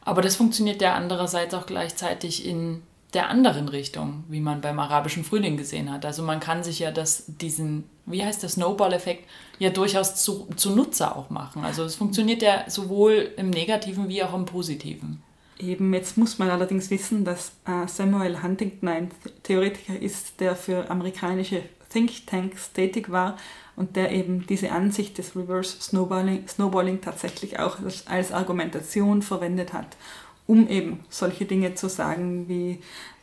[0.00, 2.82] Aber das funktioniert ja andererseits auch gleichzeitig in
[3.14, 6.04] der anderen Richtung, wie man beim arabischen Frühling gesehen hat.
[6.04, 9.24] Also man kann sich ja das, diesen, wie heißt der Snowball-Effekt,
[9.58, 11.64] ja durchaus zu, Nutzer auch machen.
[11.64, 15.22] Also es funktioniert ja sowohl im Negativen wie auch im Positiven.
[15.58, 19.10] Eben, jetzt muss man allerdings wissen, dass äh, Samuel Huntington ein
[19.44, 23.38] Theoretiker ist, der für amerikanische Thinktanks tätig war
[23.74, 29.72] und der eben diese Ansicht des Reverse Snowballing, Snowballing tatsächlich auch als, als Argumentation verwendet
[29.72, 29.96] hat
[30.46, 32.78] um eben solche Dinge zu sagen wie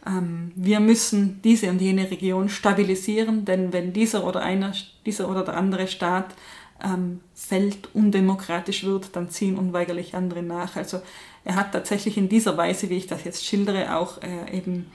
[0.05, 4.73] ähm, wir müssen diese und jene Region stabilisieren, denn wenn dieser oder einer,
[5.05, 6.36] dieser oder der andere Staat
[6.83, 10.75] ähm, fällt, undemokratisch wird, dann ziehen unweigerlich andere nach.
[10.75, 11.01] Also
[11.45, 14.91] er hat tatsächlich in dieser Weise, wie ich das jetzt schildere, auch äh, eben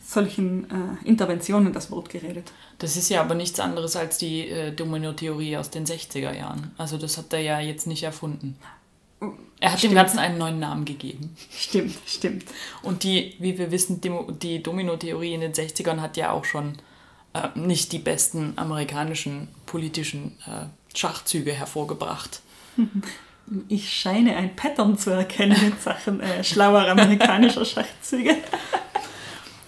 [0.00, 2.52] solchen äh, Interventionen das Wort geredet.
[2.78, 6.70] Das ist ja aber nichts anderes als die äh, Domino-Theorie aus den 60er Jahren.
[6.78, 8.56] Also das hat er ja jetzt nicht erfunden.
[9.60, 9.92] Er hat Stimmt.
[9.92, 11.36] dem Ganzen einen neuen Namen gegeben.
[11.50, 12.44] Stimmt, stimmt.
[12.82, 16.74] Und die, wie wir wissen, Demo- die Domino-Theorie in den 60ern hat ja auch schon
[17.34, 22.40] äh, nicht die besten amerikanischen politischen äh, Schachzüge hervorgebracht.
[23.68, 28.36] Ich scheine ein Pattern zu erkennen in Sachen äh, schlauer amerikanischer Schachzüge.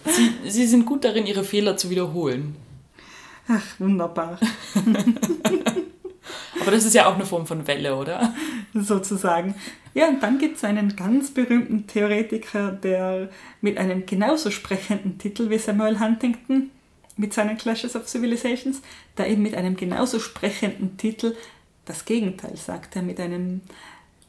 [0.04, 2.56] Sie, sie sind gut darin, ihre Fehler zu wiederholen.
[3.48, 4.38] Ach, wunderbar.
[6.70, 8.32] Aber das ist ja auch eine Form von Welle, oder?
[8.74, 9.56] sozusagen.
[9.92, 13.28] Ja, und dann gibt es einen ganz berühmten Theoretiker, der
[13.60, 16.70] mit einem genauso sprechenden Titel wie Samuel Huntington
[17.16, 18.82] mit seinen Clashes of Civilizations,
[19.18, 21.34] der eben mit einem genauso sprechenden Titel
[21.86, 23.62] das Gegenteil sagt, der mit einem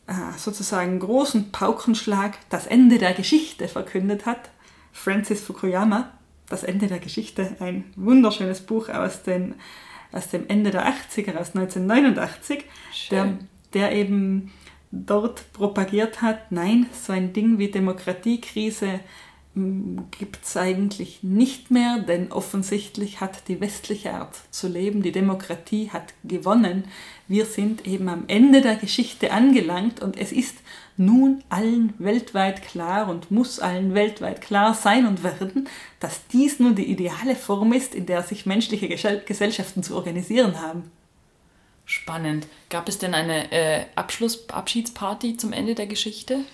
[0.07, 4.49] äh, sozusagen großen Paukenschlag das Ende der Geschichte verkündet hat.
[4.91, 6.09] Francis Fukuyama,
[6.49, 9.53] Das Ende der Geschichte, ein wunderschönes Buch aus, den,
[10.11, 12.65] aus dem Ende der 80er, aus 1989,
[13.11, 13.37] der,
[13.73, 14.51] der eben
[14.91, 18.99] dort propagiert hat, nein, so ein Ding wie Demokratiekrise
[19.53, 25.89] gibt es eigentlich nicht mehr, denn offensichtlich hat die westliche Art zu leben, die Demokratie
[25.89, 26.85] hat gewonnen.
[27.27, 30.59] Wir sind eben am Ende der Geschichte angelangt und es ist
[30.95, 35.67] nun allen weltweit klar und muss allen weltweit klar sein und werden,
[35.99, 40.61] dass dies nur die ideale Form ist, in der sich menschliche Gesell- Gesellschaften zu organisieren
[40.61, 40.91] haben.
[41.83, 42.47] Spannend.
[42.69, 46.45] Gab es denn eine äh, Abschluss Abschiedsparty zum Ende der Geschichte?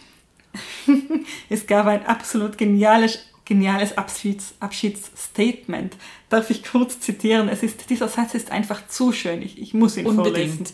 [1.50, 5.96] Es gab ein absolut geniales, geniales Abschieds, Abschiedsstatement.
[6.30, 7.50] Darf ich kurz zitieren?
[7.50, 9.42] Es ist, dieser Satz ist einfach zu schön.
[9.42, 10.58] Ich, ich muss ihn vorlesen.
[10.60, 10.74] Unbedingt.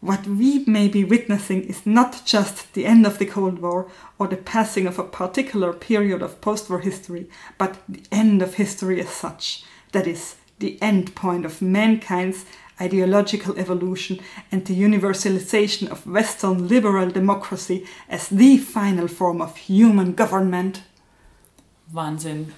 [0.00, 3.86] What we may be witnessing is not just the end of the Cold War
[4.18, 9.00] or the passing of a particular period of post-war history, but the end of history
[9.00, 9.62] as such.
[9.92, 12.46] That is, the end point of mankind's
[12.82, 14.18] ideological evolution
[14.50, 20.82] and the universalization of Western liberal democracy as the final form of human government.
[21.92, 22.52] Wahnsinn.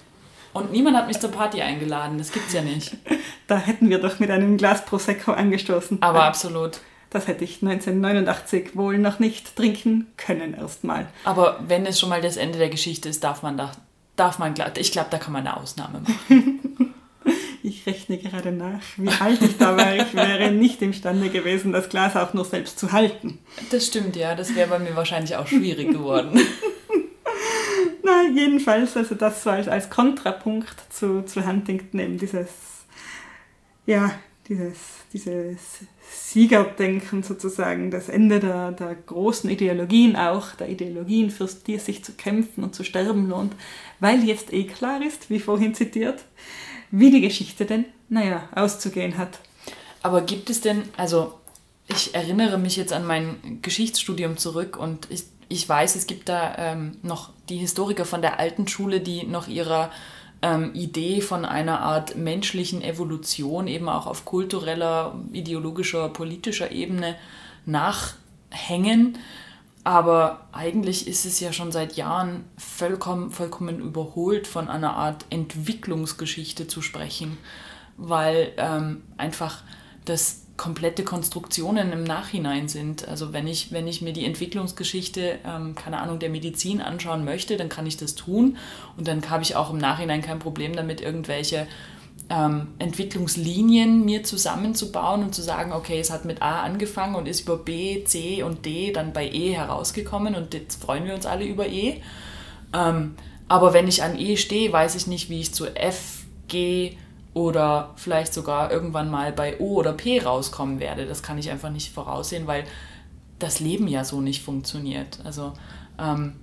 [0.53, 2.97] Und niemand hat mich zur Party eingeladen, das gibt's ja nicht.
[3.47, 6.01] Da hätten wir doch mit einem Glas Prosecco angestoßen.
[6.01, 6.81] Aber absolut.
[7.11, 11.09] Das hätte ich 1989 wohl noch nicht trinken können erstmal.
[11.25, 13.73] Aber wenn es schon mal das Ende der Geschichte ist, darf man da,
[14.17, 16.84] darf man, ich glaube, da kann man eine Ausnahme machen.
[17.85, 19.95] Ich rechne gerade nach, wie alt ich da war.
[19.95, 23.41] Ich wäre nicht imstande gewesen, das Glas auch nur selbst zu halten.
[23.71, 26.41] Das stimmt, ja, das wäre bei mir wahrscheinlich auch schwierig geworden.
[28.03, 32.49] Na, jedenfalls, also das so als, als Kontrapunkt zu, zu Huntington eben dieses,
[33.85, 34.13] ja,
[34.49, 34.79] dieses,
[35.13, 35.61] dieses
[36.11, 42.03] Siegerdenken sozusagen, das Ende der, der großen Ideologien auch, der Ideologien, für die es sich
[42.03, 43.55] zu kämpfen und zu sterben lohnt,
[44.01, 46.25] weil jetzt eh klar ist, wie vorhin zitiert,
[46.97, 49.41] wie die Geschichte denn, naja, auszugehen hat.
[50.03, 51.35] Aber gibt es denn, also
[51.89, 56.55] ich erinnere mich jetzt an mein Geschichtsstudium zurück und ich, ich weiß, es gibt da
[56.57, 59.91] ähm, noch die Historiker von der alten Schule, die noch ihrer
[60.41, 67.17] ähm, Idee von einer Art menschlichen Evolution eben auch auf kultureller, ideologischer, politischer Ebene
[67.67, 69.19] nachhängen.
[69.85, 76.67] Aber eigentlich ist es ja schon seit Jahren vollkommen, vollkommen überholt, von einer Art Entwicklungsgeschichte
[76.67, 77.37] zu sprechen,
[77.99, 79.63] weil ähm, einfach
[80.07, 83.07] das komplette Konstruktionen im Nachhinein sind.
[83.09, 87.57] Also wenn ich, wenn ich mir die Entwicklungsgeschichte, ähm, keine Ahnung, der Medizin anschauen möchte,
[87.57, 88.57] dann kann ich das tun
[88.97, 91.67] und dann habe ich auch im Nachhinein kein Problem damit, irgendwelche
[92.31, 97.43] ähm, Entwicklungslinien mir zusammenzubauen und zu sagen, okay, es hat mit A angefangen und ist
[97.43, 101.45] über B, C und D dann bei E herausgekommen und jetzt freuen wir uns alle
[101.45, 102.01] über E.
[102.73, 103.15] Ähm,
[103.49, 106.97] aber wenn ich an E stehe, weiß ich nicht, wie ich zu F, G
[107.35, 111.07] oder vielleicht sogar irgendwann mal bei O oder P rauskommen werde.
[111.07, 112.65] Das kann ich einfach nicht voraussehen, weil
[113.39, 115.19] das Leben ja so nicht funktioniert.
[115.25, 115.53] Also
[115.99, 116.35] ähm,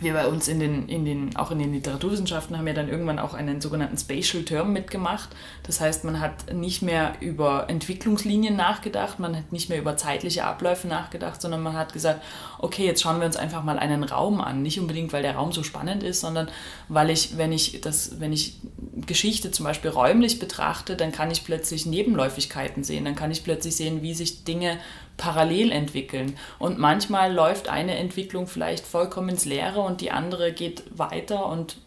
[0.00, 3.18] wir bei uns in den, in den, auch in den Literaturwissenschaften haben ja dann irgendwann
[3.18, 5.30] auch einen sogenannten Spatial Term mitgemacht.
[5.62, 10.44] Das heißt, man hat nicht mehr über Entwicklungslinien nachgedacht, man hat nicht mehr über zeitliche
[10.44, 12.22] Abläufe nachgedacht, sondern man hat gesagt,
[12.58, 14.62] okay, jetzt schauen wir uns einfach mal einen Raum an.
[14.62, 16.48] Nicht unbedingt, weil der Raum so spannend ist, sondern
[16.88, 18.58] weil ich, wenn ich das, wenn ich
[19.06, 23.76] Geschichte zum Beispiel räumlich betrachte, dann kann ich plötzlich Nebenläufigkeiten sehen, dann kann ich plötzlich
[23.76, 24.78] sehen, wie sich Dinge
[25.16, 26.36] parallel entwickeln.
[26.58, 31.78] Und manchmal läuft eine Entwicklung vielleicht vollkommen ins Leere und die andere geht weiter und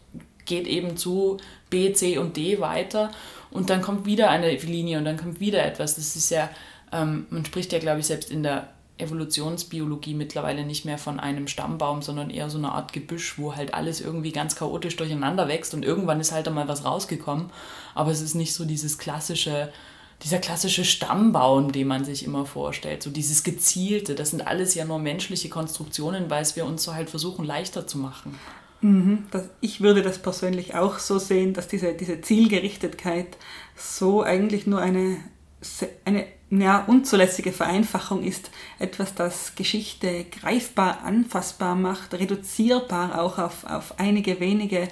[0.44, 1.38] geht eben zu
[1.70, 3.10] B, C und D weiter.
[3.50, 5.94] Und dann kommt wieder eine Linie und dann kommt wieder etwas.
[5.94, 6.50] Das ist ja,
[6.92, 8.68] ähm, man spricht ja, glaube ich, selbst in der
[9.00, 13.74] Evolutionsbiologie mittlerweile nicht mehr von einem Stammbaum, sondern eher so eine Art Gebüsch, wo halt
[13.74, 17.50] alles irgendwie ganz chaotisch durcheinander wächst und irgendwann ist halt einmal was rausgekommen.
[17.94, 19.72] Aber es ist nicht so dieses klassische,
[20.22, 24.14] dieser klassische Stammbaum, den man sich immer vorstellt, so dieses gezielte.
[24.14, 27.86] Das sind alles ja nur menschliche Konstruktionen, weil es wir uns so halt versuchen leichter
[27.86, 28.38] zu machen.
[28.82, 33.36] Mhm, das, ich würde das persönlich auch so sehen, dass diese, diese Zielgerichtetkeit
[33.76, 35.18] so eigentlich nur eine,
[36.04, 38.50] eine ja, unzulässige Vereinfachung ist.
[38.78, 44.88] Etwas, das Geschichte greifbar, anfassbar macht, reduzierbar auch auf, auf einige wenige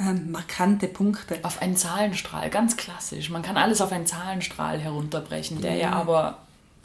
[0.00, 1.38] ähm, markante Punkte.
[1.42, 3.28] Auf einen Zahlenstrahl, ganz klassisch.
[3.30, 6.38] Man kann alles auf einen Zahlenstrahl herunterbrechen, der ja, ja aber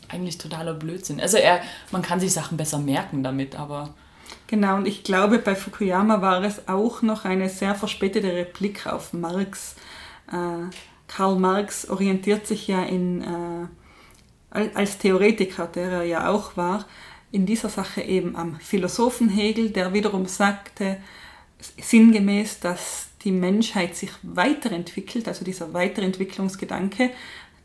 [0.09, 1.19] eigentlich totaler Blödsinn.
[1.19, 3.93] Also er, man kann sich Sachen besser merken damit, aber
[4.47, 9.13] Genau, und ich glaube, bei Fukuyama war es auch noch eine sehr verspätete Replik auf
[9.13, 9.75] Marx.
[10.31, 10.69] Äh,
[11.07, 16.85] Karl Marx orientiert sich ja in, äh, als Theoretiker, der er ja auch war,
[17.31, 20.97] in dieser Sache eben am Philosophen Hegel, der wiederum sagte,
[21.81, 27.11] sinngemäß, dass die Menschheit sich weiterentwickelt, also dieser Weiterentwicklungsgedanke,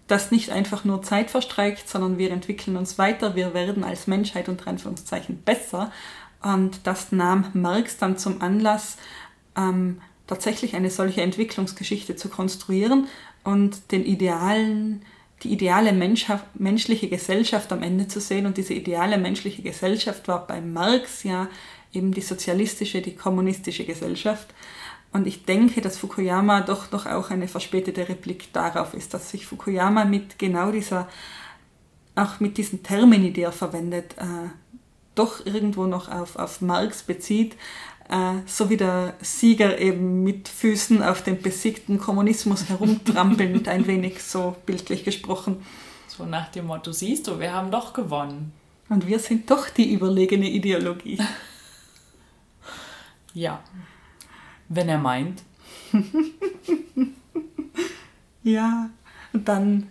[0.06, 4.48] dass nicht einfach nur Zeit verstreicht, sondern wir entwickeln uns weiter, wir werden als Menschheit
[4.48, 5.92] unter Anführungszeichen besser
[6.42, 8.96] und das nahm Marx dann zum Anlass,
[9.56, 13.08] ähm, tatsächlich eine solche Entwicklungsgeschichte zu konstruieren
[13.44, 15.02] und den idealen,
[15.42, 18.46] die ideale menschliche Gesellschaft am Ende zu sehen.
[18.46, 21.48] Und diese ideale menschliche Gesellschaft war bei Marx ja
[21.92, 24.48] eben die sozialistische, die kommunistische Gesellschaft.
[25.12, 29.46] Und ich denke, dass Fukuyama doch noch auch eine verspätete Replik darauf ist, dass sich
[29.46, 31.08] Fukuyama mit genau dieser,
[32.14, 34.50] auch mit diesen Termini, die er verwendet, äh,
[35.16, 37.56] doch irgendwo noch auf, auf Marx bezieht,
[38.08, 44.22] äh, so wie der Sieger eben mit Füßen auf dem besiegten Kommunismus herumtrampelnd, ein wenig
[44.22, 45.64] so bildlich gesprochen.
[46.06, 48.52] So nach dem Motto, siehst du, wir haben doch gewonnen.
[48.88, 51.18] Und wir sind doch die überlegene Ideologie.
[53.34, 53.62] ja,
[54.68, 55.42] wenn er meint.
[58.42, 58.90] ja,
[59.32, 59.88] und dann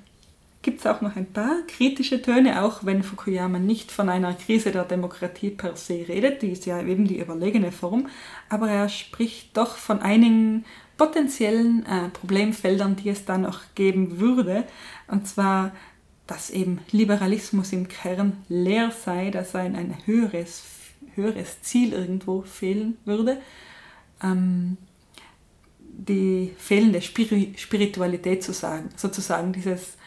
[0.62, 4.72] gibt es auch noch ein paar kritische Töne, auch wenn Fukuyama nicht von einer Krise
[4.72, 8.08] der Demokratie per se redet, die ist ja eben die überlegene Form,
[8.50, 10.66] aber er spricht doch von einigen
[10.98, 14.66] potenziellen äh, Problemfeldern, die es da noch geben würde,
[15.08, 15.72] und zwar,
[16.28, 20.62] dass eben Liberalismus im Kern leer sei, dass ein, ein höheres,
[21.22, 23.38] höheres Ziel irgendwo fehlen würde.
[24.24, 24.78] Ähm,
[25.80, 29.98] die fehlende Spiritualität zu sagen, sozusagen dieses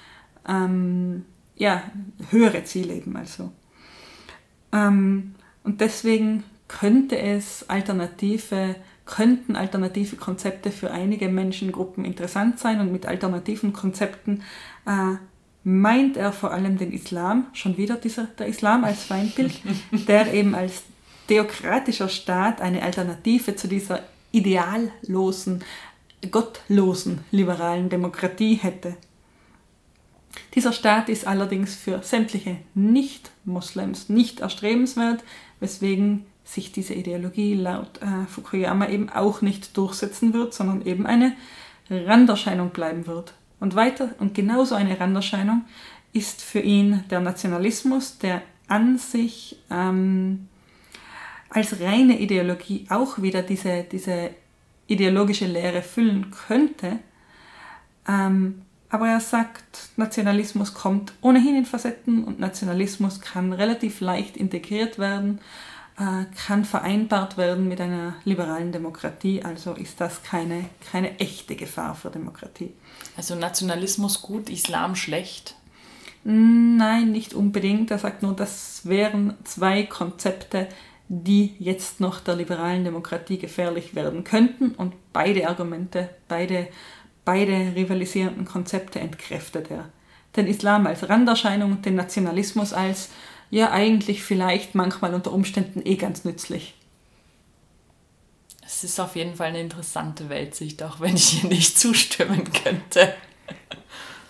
[0.48, 1.24] ähm,
[1.56, 1.82] ja,
[2.30, 3.52] höhere Ziele eben also.
[4.72, 12.90] Ähm, und deswegen könnte es alternative, könnten alternative Konzepte für einige Menschengruppen interessant sein und
[12.90, 14.42] mit alternativen Konzepten
[14.86, 15.16] äh,
[15.64, 19.60] meint er vor allem den Islam, schon wieder dieser, der Islam als Feindbild,
[20.08, 20.82] der eben als
[21.28, 24.00] theokratischer Staat eine Alternative zu dieser
[24.32, 25.62] ideallosen,
[26.30, 28.96] gottlosen liberalen Demokratie hätte.
[30.54, 35.22] Dieser Staat ist allerdings für sämtliche Nicht-Moslems nicht erstrebenswert,
[35.60, 41.34] weswegen sich diese Ideologie laut äh, Fukuyama eben auch nicht durchsetzen wird, sondern eben eine
[41.90, 43.34] Randerscheinung bleiben wird.
[43.60, 45.64] Und weiter, und genauso eine Randerscheinung
[46.12, 50.48] ist für ihn der Nationalismus, der an sich ähm,
[51.52, 54.30] als reine Ideologie auch wieder diese, diese
[54.86, 56.98] ideologische Lehre füllen könnte,
[58.08, 64.98] ähm, aber er sagt, Nationalismus kommt ohnehin in Facetten und Nationalismus kann relativ leicht integriert
[64.98, 65.40] werden,
[65.98, 69.42] äh, kann vereinbart werden mit einer liberalen Demokratie.
[69.42, 72.74] Also ist das keine, keine echte Gefahr für Demokratie.
[73.16, 75.56] Also Nationalismus gut, Islam schlecht?
[76.24, 77.90] Nein, nicht unbedingt.
[77.90, 80.68] Er sagt nur, das wären zwei Konzepte,
[81.14, 84.72] die jetzt noch der liberalen Demokratie gefährlich werden könnten.
[84.72, 86.68] Und beide Argumente, beide
[87.24, 89.88] Beide rivalisierenden Konzepte entkräftet er.
[90.34, 93.10] Den Islam als Randerscheinung und den Nationalismus als,
[93.50, 96.74] ja eigentlich vielleicht manchmal unter Umständen eh ganz nützlich.
[98.64, 103.14] Es ist auf jeden Fall eine interessante Weltsicht, auch wenn ich ihr nicht zustimmen könnte.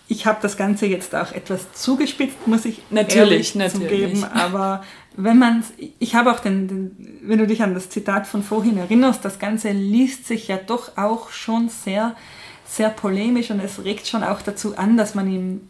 [0.09, 3.89] Ich habe das Ganze jetzt auch etwas zugespitzt, muss ich natürlich, natürlich.
[3.89, 4.85] zugeben, aber
[5.17, 5.65] wenn man
[5.99, 9.39] ich habe auch den, den, wenn du dich an das Zitat von vorhin erinnerst, das
[9.39, 12.17] Ganze liest sich ja doch auch schon sehr
[12.65, 15.69] sehr polemisch und es regt schon auch dazu an, dass man ihm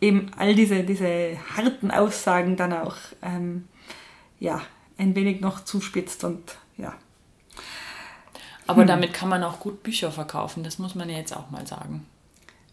[0.00, 3.66] eben all diese, diese harten Aussagen dann auch ähm,
[4.38, 4.60] ja,
[4.96, 6.94] ein wenig noch zuspitzt und ja.
[8.66, 8.88] Aber hm.
[8.88, 12.06] damit kann man auch gut Bücher verkaufen, das muss man ja jetzt auch mal sagen.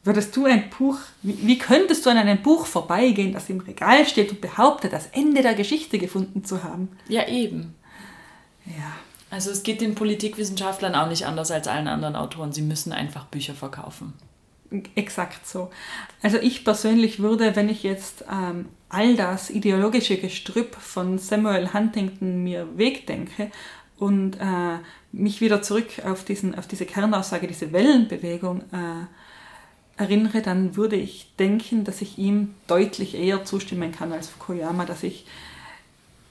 [0.05, 4.05] Würdest du ein Buch, wie, wie könntest du an einem Buch vorbeigehen, das im Regal
[4.05, 6.89] steht und behauptet, das Ende der Geschichte gefunden zu haben?
[7.09, 7.73] Ja, eben.
[8.67, 8.93] Ja.
[9.31, 12.53] Also es geht den Politikwissenschaftlern auch nicht anders als allen anderen Autoren.
[12.53, 14.13] Sie müssen einfach Bücher verkaufen.
[14.93, 15.71] Exakt so.
[16.21, 22.43] Also ich persönlich würde, wenn ich jetzt ähm, all das ideologische Gestrüpp von Samuel Huntington
[22.43, 23.49] mir wegdenke
[23.97, 24.77] und äh,
[25.11, 29.05] mich wieder zurück auf, diesen, auf diese Kernaussage, diese Wellenbewegung äh,
[29.97, 35.03] erinnere, dann würde ich denken, dass ich ihm deutlich eher zustimmen kann als Fukuyama, dass
[35.03, 35.25] ich,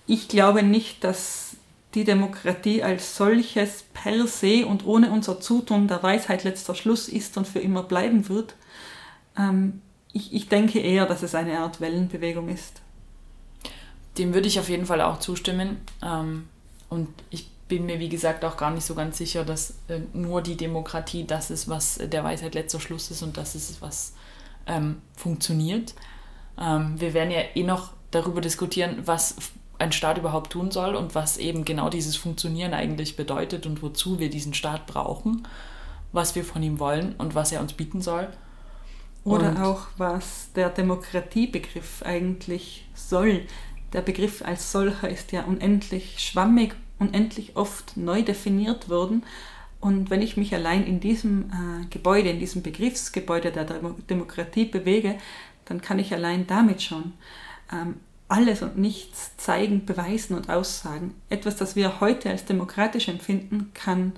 [0.06, 1.56] ich glaube nicht, dass
[1.94, 7.36] die Demokratie als solches per se und ohne unser Zutun der Weisheit letzter Schluss ist
[7.36, 8.54] und für immer bleiben wird.
[9.38, 9.80] Ähm,
[10.12, 12.82] ich, ich denke eher, dass es eine Art Wellenbewegung ist.
[14.18, 15.78] Dem würde ich auf jeden Fall auch zustimmen.
[16.02, 16.48] Ähm,
[16.88, 20.42] und ich bin mir, wie gesagt, auch gar nicht so ganz sicher, dass äh, nur
[20.42, 24.14] die Demokratie das ist, was der Weisheit letzter Schluss ist und das ist, was
[24.68, 25.94] ähm, funktioniert.
[26.56, 29.34] Ähm, wir werden ja eh noch darüber diskutieren, was
[29.78, 34.20] ein Staat überhaupt tun soll und was eben genau dieses Funktionieren eigentlich bedeutet und wozu
[34.20, 35.48] wir diesen Staat brauchen,
[36.12, 38.28] was wir von ihm wollen und was er uns bieten soll.
[39.24, 43.40] Oder Und- auch, was der Demokratiebegriff eigentlich soll.
[43.92, 49.24] Der Begriff als solcher ist ja unendlich schwammig, unendlich oft neu definiert worden.
[49.80, 54.64] Und wenn ich mich allein in diesem äh, Gebäude, in diesem Begriffsgebäude der Demo Demokratie
[54.64, 55.16] bewege,
[55.66, 57.12] dann kann ich allein damit schon
[57.72, 57.96] ähm,
[58.28, 61.14] alles und nichts zeigen, beweisen und aussagen.
[61.28, 64.12] Etwas, das wir heute als demokratisch empfinden, kann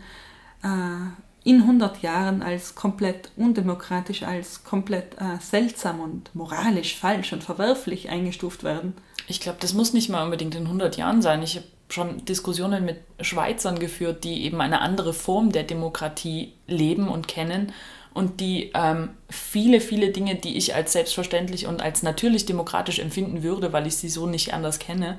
[0.63, 7.45] äh, in 100 Jahren als komplett undemokratisch, als komplett äh, seltsam und moralisch falsch und
[7.45, 8.95] verwerflich eingestuft werden.
[9.29, 11.43] Ich glaube, das muss nicht mal unbedingt in 100 Jahren sein.
[11.43, 17.09] Ich habe schon Diskussionen mit Schweizern geführt, die eben eine andere Form der Demokratie leben
[17.09, 17.73] und kennen
[18.13, 23.43] und die ähm, viele, viele Dinge, die ich als selbstverständlich und als natürlich demokratisch empfinden
[23.43, 25.19] würde, weil ich sie so nicht anders kenne,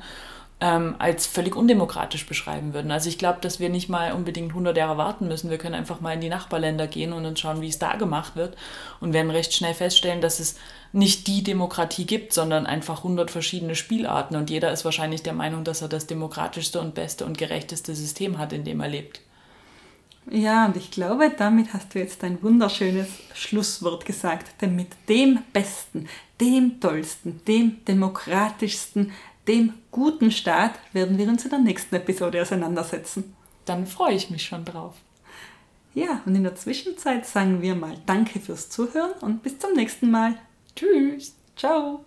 [0.60, 2.90] ähm, als völlig undemokratisch beschreiben würden.
[2.90, 5.52] Also ich glaube, dass wir nicht mal unbedingt 100 Jahre warten müssen.
[5.52, 8.36] Wir können einfach mal in die Nachbarländer gehen und uns schauen, wie es da gemacht
[8.36, 8.58] wird
[9.00, 10.56] und werden recht schnell feststellen, dass es
[10.94, 15.64] nicht die Demokratie gibt, sondern einfach 100 verschiedene Spielarten und jeder ist wahrscheinlich der Meinung,
[15.64, 19.22] dass er das demokratischste und beste und gerechteste System hat, in dem er lebt.
[20.30, 24.62] Ja, und ich glaube, damit hast du jetzt ein wunderschönes Schlusswort gesagt.
[24.62, 26.10] Denn mit dem Besten,
[26.42, 29.14] dem Tollsten, dem Demokratischsten,
[29.48, 33.36] dem guten Staat werden wir uns in der nächsten Episode auseinandersetzen.
[33.66, 34.96] Dann freue ich mich schon drauf.
[35.94, 40.12] Ja, und in der Zwischenzeit sagen wir mal Danke fürs Zuhören und bis zum nächsten
[40.12, 40.36] Mal.
[40.76, 41.36] Tschüss.
[41.56, 42.06] Ciao.